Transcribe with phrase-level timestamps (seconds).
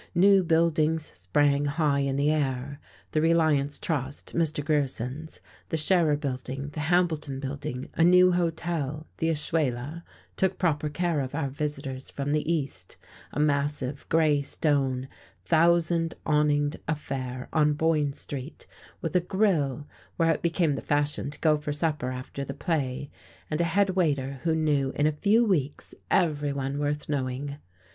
[0.15, 2.79] New buildings sprang high in the air;
[3.11, 4.65] the Reliance Trust (Mr.
[4.65, 5.39] Grierson's),
[5.69, 10.01] the Scherer Building, the Hambleton Building; a stew hotel, the Ashuela,
[10.35, 12.97] took proper care of our visitors from the East,
[13.31, 15.07] a massive, grey stone,
[15.45, 18.65] thousand awninged affair on Boyne Street,
[19.03, 19.85] with a grill
[20.17, 23.11] where it became the fashion to go for supper after the play,
[23.51, 27.57] and a head waiter who knew in a few weeks everyone worth knowing.